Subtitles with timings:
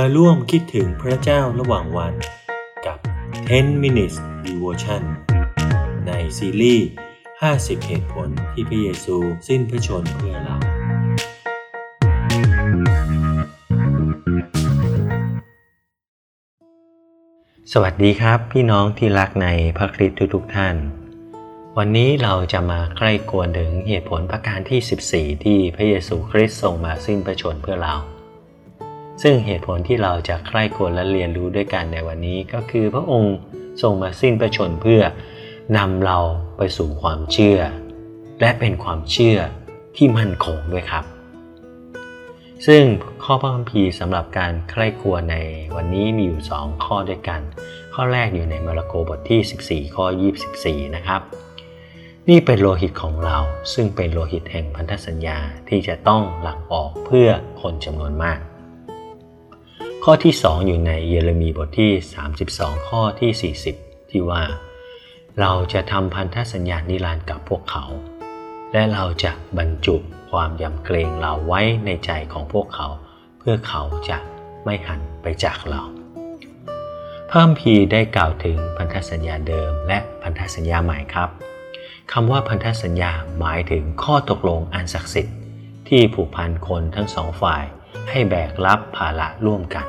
[0.00, 2.14] มาร่วมคิดถึงพระเจ้าระหว่างวัน
[2.86, 2.98] กับ
[3.44, 5.02] 10 minutes devotion
[6.06, 6.88] ในซีรีส์
[7.36, 9.16] 50 เหตุผลที่พระเยซู
[9.48, 10.56] สิ้นพระชนเพื่อเรา
[17.72, 20.76] สวัสดีครับพี่น้องที่รักในพระคริสต์ทุกๆท่าน
[21.78, 27.96] วันนี้เราจะมาใกล้กวนถึงเหตุผลประการที่ 14 ที่พระเยซูคริสต์ทรงมาสิ้นพระชนเพื่อเรา
[29.26, 33.36] ซึ่งเหตุผลที่เราจะใกล้กวนและเรียนรู้ด้วยกันในวันนี้ ก็คือพระองค์
[33.82, 35.02] ทรงมาสิ้นพระชนเพื่อ
[35.76, 36.18] นำเรา
[36.56, 37.58] ไปสู่ความเชื่อ
[38.40, 39.38] และเป็นความเชื่อ
[39.96, 41.04] ที่มั่นคงด้วยครับ
[42.66, 42.82] ซึ่ง
[43.24, 45.36] ข้อพระคัมภีร์สำหรับการใคร่ครวญใน
[45.74, 47.40] วันนี้มีอยู่ 2 ข้อด้วยกัน
[47.94, 50.06] ข้อแรกอยู่ในมาระโกบทที่ 14 ข้อ
[50.50, 51.20] 24 นะครับ
[52.28, 53.38] นี่เป็นโลหิตของเรา
[53.74, 57.28] ซึ่งเป็นโลหิตแห่งพันธสัญญาที่จะต้องหลั่งออกเพื่อ
[57.60, 58.38] คนจำนวนมาก
[60.08, 61.92] ข้อที่2อยู่ในเยเรมีบทที่
[62.40, 64.42] 32 ข้อที่ 40 ที่ว่า
[65.40, 67.84] เราจะทำพันธสัญญานิรันดร์กับพวกเขา
[68.72, 69.96] และเราจะบรรจุ
[70.30, 72.88] ความยำเกรงเราไว้ในใจของพวกเขา
[73.38, 74.18] เพื่อเขาจะ
[74.64, 75.82] ไม่หันไปจากเรา
[77.28, 81.28] พระคัมภีร์ได้กล่าวถึงพันธสัญญาเดิม และพันธสัญญาใหม่ครับ
[82.12, 85.36] คำว่าพันธสัญญาหมายถึงข้อตกลงอันศักดิ์สิทธิ์
[85.88, 87.64] ที่ผูกพันคนทั้งสองฝ่าย
[88.10, 89.86] ให้แบกรับภาระร่วมกัน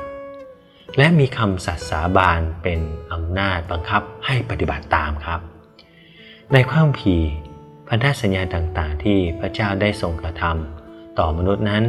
[0.98, 2.80] และมีคำสัตย์สาบานเป็น
[3.12, 5.40] อำนาจบังคับให้ปฏิบัติตามครับ
[6.52, 7.16] ในพระคัมภี
[7.88, 11.82] พันธสัญญาต่างๆ ที่พระเจ้าได้ทรงกระทำต่อมนุษย์นั้น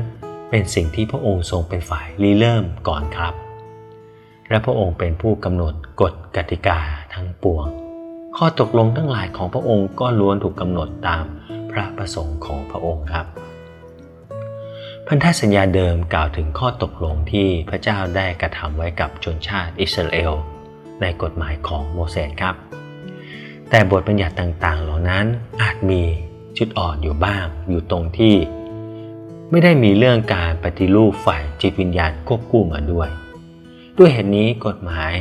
[0.49, 3.33] เป็นสิ่งที่พระองค์ทรงเป็นฝ่ายริเริ่มก่อนครับ
[4.49, 6.79] และพระองค์เป็นผู้กำหนดกฎกติกา
[7.13, 7.67] ทั้งปวง
[8.38, 11.23] ข้อตกลงทั้งหลายของพระองค์ก็ล้วนถูกกำหนดตาม
[11.71, 13.25] พระประสงค์ของพระองค์ครับ
[15.11, 20.33] พันธสัญญาเดิมกล่าวถึงข้อตกลงที่พระเจ้าได้กระทำไว้กับชนชาติอิสราเอล
[21.02, 22.55] ในกฎหมายของโมเสสครับ
[23.69, 25.25] แต่บทบัญญัติต่างๆ เหล่านั้น
[25.62, 26.03] อาจมี
[26.57, 28.35] จุดอ่อนอยู่บ้างอยู่ตรงที่
[29.50, 33.09] ไม่ได้มีเรื่องการปฏิรูปฝ่ายจิตวิญญาณควบคู่มาด้วย
[33.97, 35.13] ด้วยเหตุนี้กฎหมาย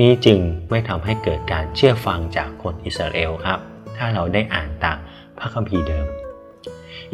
[0.00, 0.38] นี้จึง
[0.70, 3.58] ไม่ทำให้เกิดการเชื่อฟังจากคนอิสราเอลครับ
[3.96, 4.98] ถ้าเราได้อ่านตาม
[5.38, 6.06] พระคัมภีร์เดิม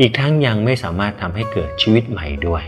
[0.00, 2.62] อีกทั้งยังไม่สามารถทำให้เกิดชีวิตใหม่ด้วย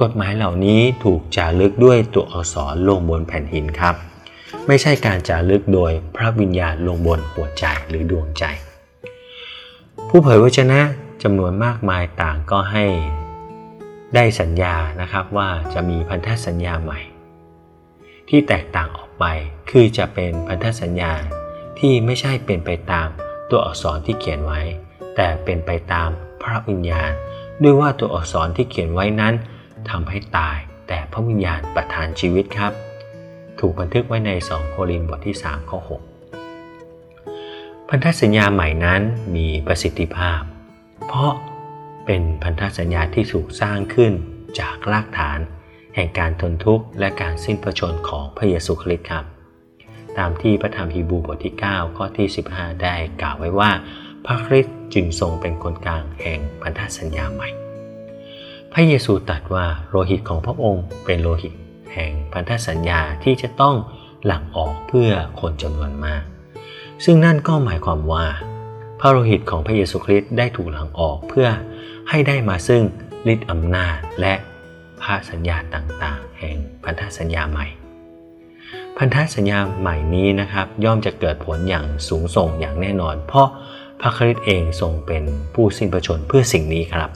[0.00, 3.94] กฎหมายเหล่านี้ถูกจารึกด้วยตัวอักษรลงบนแผ่นหินครับ
[4.66, 8.44] ไม่ใช่การจารึกโดยพระวิญญาณลงบนหัวใจหรือดวงใจ
[10.08, 10.80] ผู้เผยวจนะ
[11.22, 12.84] จำนวนมากมายต่างก็ให้
[14.14, 17.00] ได้สัญญานะครับว่าจะมีพันธสัญญาใหม่
[18.28, 19.24] ที่แตกต่างออกไป
[19.70, 21.12] คือจะเป็นพันธสัญญา
[21.78, 23.08] ที่ไม่ใช่เป็นไปตาม
[23.50, 24.60] ตัวอักษรที่เขียนไว้
[25.16, 26.10] แต่เป็นไปตาม
[26.50, 27.12] ระวิญญาณ
[27.62, 29.34] ด้วยว่าตัวอักษรที่เขียนไว้นั้น
[29.90, 30.58] ทำให้ตาย
[30.88, 32.72] แต่พระวิญญาณประทานชีวิตครับ
[33.60, 35.78] ถูกบันทึกไว้ใน 2 โครินธ์บทที่ 3 ข้อ
[36.60, 39.00] 6 พันธสัญญาใหม่นั้น
[39.36, 40.40] มีประสิทธิภาพ
[41.06, 41.32] เพราะ
[42.06, 44.12] เป็นพันธสัญญาที่ถูกสร้างขึ้น
[44.60, 45.38] จากรากฐาน
[45.94, 49.24] แห่งการทนทุกข์และการสิ้นพระชนของพระเยซูคริสต์ครับ
[50.18, 53.70] ตามที่พระธรรมฮีบรูบทที่ 9 ข้อที่ 15 ได้กล่าวไว้ว่า
[54.26, 57.48] พระคริสต์ จึงทรงเป็นคนกลางแห่งพันธสัญญาใหม่
[58.72, 61.54] พระเยซูตรัสว่าโลหิตของพระองค์เป็นโลหิต
[61.94, 63.76] แห่งพันธสัญญาที่จะต้อง
[64.26, 65.10] หลั่งออกเพื่อ
[65.40, 66.22] คนจำนวนมาก
[67.04, 68.26] ซึ่งนั่นก็หมายความว่า
[69.00, 71.48] พระโลหิตของพระเยซูคริสต์ได้ถูกหลั่งออกเพื่อ
[72.08, 72.82] ให้ได้มาซึ่ง
[73.32, 74.34] ฤทธิ์อำนาจและ
[75.02, 77.66] พระสัญญาต่างๆ แห่งพันธสัญญาใหม่
[78.96, 83.48] พันธสัญญาใหม่นี้นะครับ ย่อมจะเกิดผลอย่างสูงส่งอย่างแน่นอน เพราะ
[84.00, 85.24] พระคริสต์เองทรงเป็น
[85.54, 87.10] ผู้สิ้นพระชนเพื่อสิ่งนี้ครับ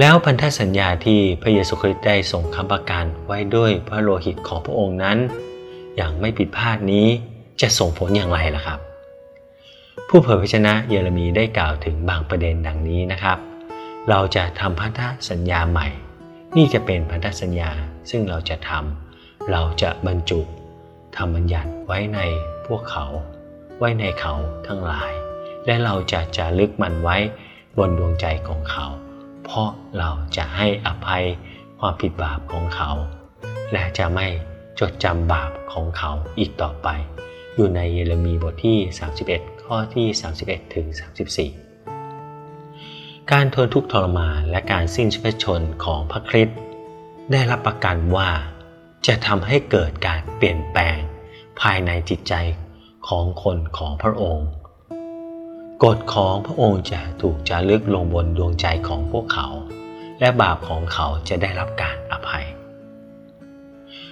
[0.00, 5.18] แล้วพันธสัญญาที่พระเยซูคริสต์ได้ทรงค้ำประกันไว้ด้วยพระโลหิตของพระองค์นั้น
[5.96, 7.06] อย่างไม่ผิดพลาดนี้
[7.60, 8.78] จะส่งผลอย่างไรล่ะครับ
[10.08, 13.38] ผู้เผยพระชนะเยเรมีได้กล่าวถึงบางประเด็นดังนี้นะครับ
[14.08, 15.00] เราจะทำพันธ
[15.30, 15.88] สัญญาใหม่
[16.56, 17.70] นี่จะเป็นพันธสัญญา
[18.10, 20.40] ซึ่งเราจะทำเราจะบรรจุ
[21.16, 22.18] ทำบัญญัติไว้ใน
[22.66, 23.04] พวกเขา
[23.78, 24.34] ไว้ในเขา
[24.66, 25.12] ทั้งหลาย
[25.66, 27.16] และเราจะจารึกมันไว้
[27.78, 28.86] บนดวงใจของเขา
[29.44, 29.68] เพราะ
[29.98, 31.24] เราจะให้อภัย
[31.80, 32.90] ความผิดบาปของเขา
[33.72, 34.26] และจะไม่
[34.80, 36.88] จดจำบาปของเขาอีกต่อไป
[37.54, 38.78] อยู่ในเยเรมีบทที่
[39.20, 40.06] 31 ข้อที่
[40.42, 40.86] 31 ถึง
[41.70, 46.58] 34 การทนทุกข์ทรมานและการสิ้นชีวิตชนของพระคริสต์
[47.32, 48.30] ได้รับประกันว่า
[49.06, 50.98] จะทำให้เกิดการเปลี่ยนแปลง
[51.60, 52.34] ภายในจิตใจ
[53.08, 54.46] ของคนของพระองค์
[55.86, 59.48] กฎของพระองค์จะถูกจารึกลงบนดวงใจของพวกเขา
[60.20, 62.46] และบาปของเขาจะได้รับการอภัย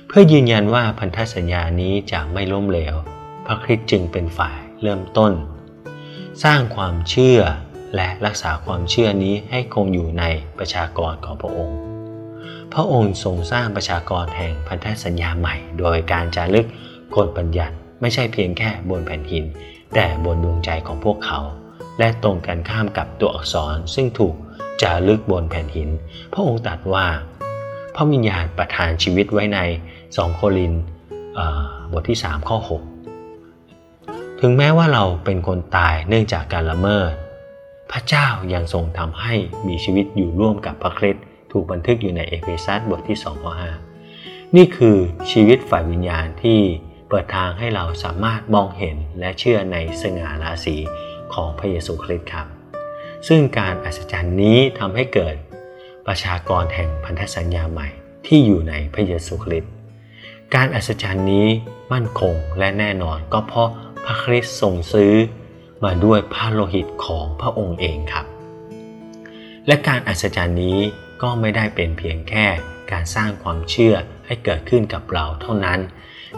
[0.07, 2.95] เพื่อยืนยันว่าพันธสัญญานี้จะไม่ล้มเหลว
[3.47, 5.33] พระคริสต์จึงเป็นฝ่ายเริ่มต้น
[6.45, 7.41] สร้างความเชื่อ
[7.95, 10.25] และรักษาความเชื่อนี้ให้คงอยู่ใน
[10.59, 11.79] ประชากรของพระองค์
[12.73, 16.67] พระองค์ทรงสร้างประชากรแห่งพันธสัญญาใหม่ โดยการจารึก
[17.17, 19.45] กฎบัญญัติ ไม่ใช่เพียงแค่บนแผ่นหิน
[19.95, 21.41] แต่บนดวงใจของพวกเขา
[21.99, 24.35] และตรงกันข้ามกับตัวอักษรซึ่งถูก
[24.83, 25.89] จารึกบนแผ่นหิน
[26.33, 27.07] พระองค์ตรัสว่า
[27.95, 29.59] พระวิญญาณประทานชีวิตไว้ใน
[29.99, 30.73] 2โคริน
[31.93, 32.59] บทที่ 3 ข้อ
[33.45, 37.11] 6 ถึงแม้ว่าเราเป็นคนตายเนื่องจากการละเมิด
[37.93, 39.35] พระเจ้ายังทรงทำให้
[39.69, 43.53] มีชีวิตอยู่ร่วมกับพระคริสต์ถูกบันทึกอยู่ในเอเฟซัสบทที่2ข้อ
[44.05, 44.97] 5นี่คือ
[45.31, 46.61] ชีวิตฝ่ายวิญญาณที่
[47.09, 50.77] เปิดทางให้เราสามารถมองเห็นและเชื่อในสง่าราศี
[51.35, 52.47] ของพระเยซูคริสต์ครับ
[53.29, 55.37] ซึ่งการอัศจรรย์นี้ทำให้เกิด
[56.07, 57.89] ประชากรแห่งพันธสัญญาใหม่
[58.27, 59.73] ที่อยู่ในพระเยซูคริสต์
[60.55, 61.49] การอัศจรรย์นี้
[61.93, 63.71] มั่นคงและแน่นอนก็เพราะ
[64.05, 65.15] พระคริสต์ทรงซื้อ
[65.85, 68.27] มาด้วยพระโลหิตของพระองค์เองครับ
[69.67, 70.79] และการอัศจรรย์นี้
[71.23, 72.47] ก็ไม่ได้เป็นเพียงแค่
[72.93, 73.95] การสร้างความเชื่อ
[74.27, 75.81] ให้เกิดขึ้นกับเราเท่านั้น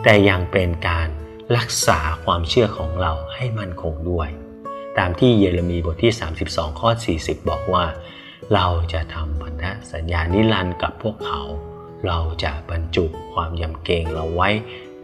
[0.02, 1.08] แต่ยังเป็นการ
[1.56, 4.28] รักษาความเชื่อของเราให้มั่นคงด้วย
[4.98, 6.12] ตามที่เยเรมีบทที่
[6.46, 6.90] 32 ข้อ
[7.20, 7.84] 40 บอกว่า
[8.54, 11.42] เราจะทำพันธสัญญานิรันดร์กับพวกเขา
[12.06, 13.04] เราจะบรรจุ
[13.34, 14.48] ความยำเกรงเราไว้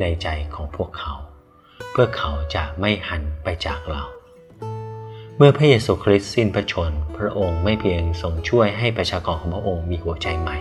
[0.00, 1.14] ในใจของพวกเขา
[1.90, 4.02] เพื่อเขาจะไม่หันไปจากเรา
[5.36, 10.58] เมื่อพระเยซูคริสต์สิ้นพระชน พระองค์ไม่เพียงทรงช่วยให้ประชากรของพระองค์มีหัวใจใหม่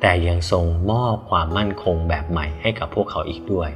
[0.00, 3.70] แต่ยังทรงมอบความมั่นคงแบบใหม่ให้กับพวกเขาอีกด้วย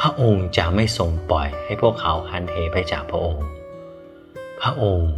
[0.00, 3.44] พระองค์จะไม่ทรงปล่อยให้พวกเขาหันเหไปจากพระองค์
[4.60, 5.12] พระองค์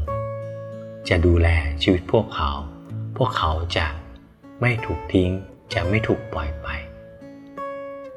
[1.09, 1.49] จะดูแล
[1.83, 2.51] ชีวิตพวกเขา
[3.17, 3.87] พวกเขาจะ
[4.61, 5.31] ไม่ถูกทิ้ง
[5.75, 6.69] จะไม่ถูกปล่อยไป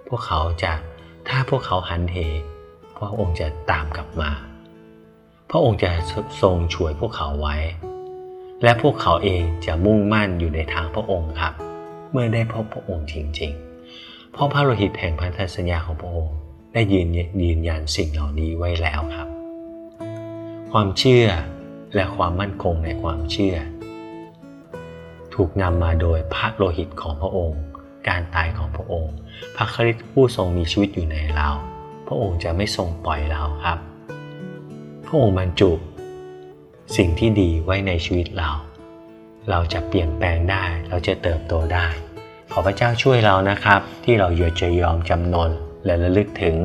[0.08, 0.74] พวกเขาจะ
[1.28, 2.18] ถ้าพวกเขาหันเห
[2.98, 4.32] พระองค์จะตามกลับมา
[5.50, 5.92] พระองค์จะ
[6.42, 7.56] ทรงช่วยพวกเขาไว้
[8.64, 11.54] และพวกเขาเองจะมุ่งมั่นอยู่ในทางพระองค์ครับ
[12.18, 16.36] เมื่อได้พบพระองค์จริงๆ เพราะพระโลหิตแห่งพันธสัญญาของพระองค์
[16.74, 17.08] ได้ยืน
[17.44, 19.28] ยืนยันสิ่งเหล่านี้ไว้แล้วครับ
[20.72, 21.28] ความเชื่อ
[21.96, 23.56] และความมั่นคงในความเชื่อ
[25.34, 27.62] ถูกนำมาโดยพระโลหิตของพระองค์
[28.08, 29.14] การตายของพระองค์
[29.56, 31.50] พระคริสต์ผู้ทรงมีชีวิตอยู่ในเรา
[32.08, 33.80] พระองค์จะไม่ทรงปล่อยเราครับ
[35.06, 35.72] พระองค์บรรจุ
[36.98, 38.52] สิ่งที่ดีไว้ในชีวิตเรา
[39.50, 41.88] เราจะเปลี่ยนแปลงได้ เราจะเติบโตได้
[42.52, 45.52] ขอพระเจ้าช่วยเรานะครับ ที่เราอยากจะยอมจำนน
[45.86, 46.56] และระลึกถึง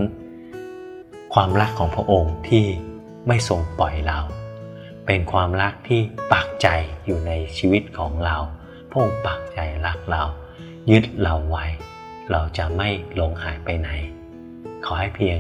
[1.34, 2.64] ความรักของพระองค์ที่
[3.26, 4.18] ไม่ทรงปล่อยเรา
[5.06, 6.00] เป็นความรักที่
[6.32, 6.68] ปักใจ
[7.06, 8.36] อยู่ในชีวิตของเรา
[8.90, 10.22] พระองค์ปักใจรักเรา
[10.90, 11.66] ยึดเราไว้
[12.30, 13.90] เราจะไม่หลงหายไปไหน
[14.84, 15.38] ขอให้เพียง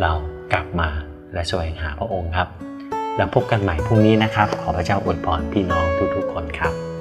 [0.00, 0.12] เรา
[0.52, 0.90] กลับมา
[1.32, 2.48] และแสวงหาพระองค์ครับ
[3.16, 5.86] แล้วพบกันใหม่พรุ่งนี้นะครับ ขอพระเจ้าอวยพรพี่น้อง
[6.34, 6.93] คนครับ